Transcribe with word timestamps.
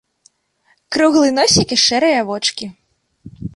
Круглы 0.95 1.29
носік 1.39 1.75
і 1.77 1.79
шэрыя 1.85 2.25
вочкі. 2.33 2.65